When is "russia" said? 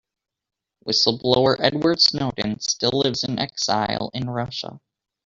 4.31-4.81